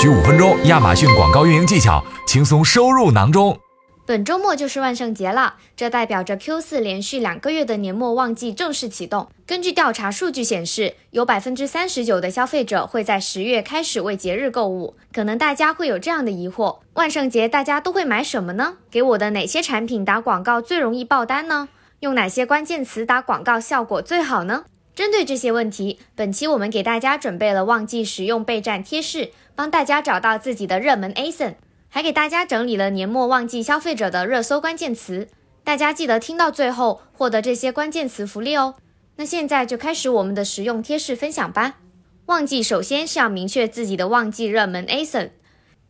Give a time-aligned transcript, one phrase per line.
[0.00, 3.58] 需五分钟，亚马逊广告运营技巧轻松收入囊中。
[4.06, 9.28] 本周末就是万圣节了，这代表着 Q 四连续两个月的年末旺季正式启动。
[9.44, 14.94] 根据调查数据显示，有百分之三十九的消费者会在十月开始为节日购物。
[15.12, 18.74] 可能大家会有这样的疑惑：万圣节大家都会买什么呢？
[18.88, 21.70] 给我的哪些产品打广告最容易爆单呢？
[21.98, 24.62] 用哪些关键词打广告效果最好呢？
[24.98, 31.54] 针对这些问题，本期我们给大家准备了旺季实用备战贴士，帮大家找到自己的热门 ASIN。
[31.88, 35.28] 还给大家整理了年末旺季消费者的热搜关键词，
[35.62, 38.74] 大家记得听到最后获得这些关键词福利哦。
[39.14, 41.76] 那现在就开始我们的实用贴士分享吧。
[42.26, 45.30] 旺季首先是要明确自己的旺季热门 ASIN。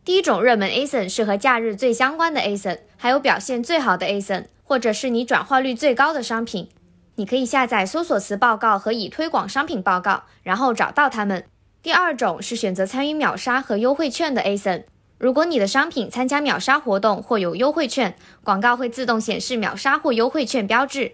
[0.05, 6.69] 第一种热门 ASIN 是和假日最相关的 ASIN，还有表现最好的 ASIN，或者是你转化率最高的商品。
[7.19, 11.43] 你可以下载搜索词报告和已推广商品报告，然后找到它们。
[11.83, 14.85] 第二种是选择参与秒杀和优惠券的 ASIN。
[15.17, 21.11] 如果你的商品参加秒杀活动或有优惠券，广告会自动显示秒杀或优惠券标志。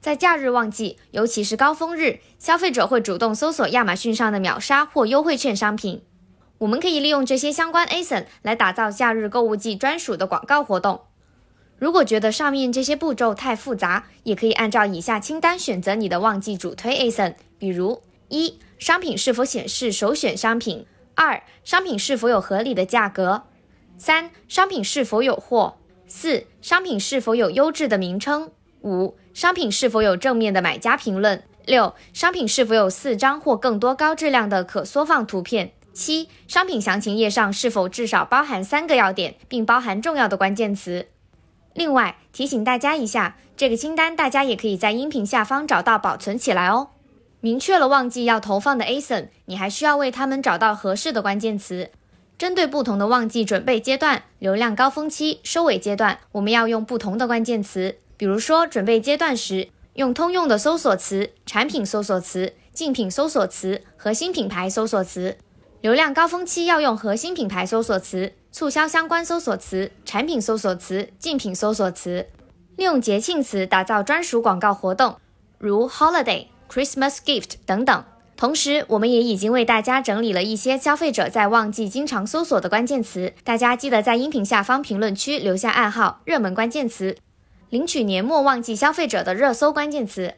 [0.00, 6.02] 在假日旺季，尤其是高峰日，消费者会主动搜索亚马逊上的秒杀或优惠券商品。
[6.58, 11.02] 我们可以利用这些相关 ASIN 来打造假日购物季专属的广告活动。
[11.84, 20.86] 如果觉得上面这些步骤太复杂，也可以按照以下清单选择你的旺季主推 ASIN，比如：一、商品是否显示首选商品。
[21.14, 23.42] 二、商品是否有合理的价格？
[23.98, 25.76] 三、商品是否有货？
[26.06, 28.50] 四、商品是否有优质的名称？
[28.80, 31.42] 五、商品是否有正面的买家评论？
[31.66, 35.72] 六、商品是否有四张或更多高质量的可缩放图片？
[35.92, 41.08] 七、商品详情页上是否至少包含三个要点，并包含重要的关键词？
[41.74, 46.88] 另外提醒大家一下，这个清单大家也可以在音频下方找到保存起来哦。
[47.40, 51.90] 明确了旺季要投放的 ASIN，你还需要为他们找到合适的关键词。
[52.38, 57.96] 针对不同的旺季准备阶段、流量高峰期、收尾阶段，我们要用不同的关键词。
[58.16, 65.36] 比如说，准备阶段时，用通用的搜索词、产品搜索词、竞品搜索词、核心品牌搜索词；
[65.80, 72.28] 流量高峰期要用核心品牌搜索词、促销相关搜索词、产品搜索词、竞品搜索词。
[72.76, 75.16] 利用节庆词打造专属广告活动，
[75.58, 76.46] 如 holiday。
[76.70, 78.04] Christmas gift 等等。
[78.36, 87.16] 同时，我们也已经为大家整理了一些消费者在旺季经常搜索的关键词，大家记得在音频下方评论区留下暗号“热门关键词”，
[87.70, 90.34] 领取年末旺季消费者的热搜关键词。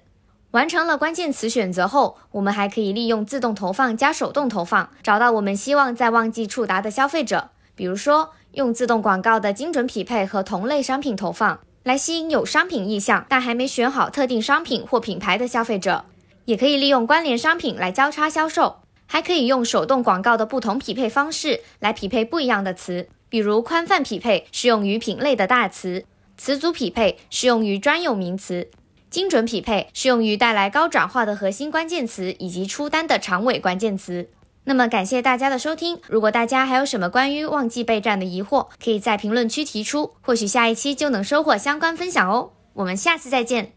[0.53, 7.50] 完成了关键词选择后，我们还可以利用自动投放加手动投放，找到我们希望在旺季触达的消费者。
[7.76, 16.06] 比如说，用自动广告的精准匹配和同类商品投放，来吸引有商品意向但还没选好特定商品或品牌的消费者。
[16.47, 18.76] 也可以利用关联商品来交叉销售，
[19.06, 26.04] 还可以用手动广告的不同匹配方式来匹配不一样的词，比如宽泛匹配适用于品类的大词，
[26.38, 28.70] 词组匹配适用于专有名词，
[29.10, 34.28] 精准匹配适用于带来高转化的核心关键词以及出单的长尾关键词。
[34.69, 42.50] 那么感谢大家的收听，如果大家还有什么关于旺季备战的疑惑，可以在评论区提出，或许下一期就能收获相关分享哦。
[42.75, 43.72] 我们下次再见。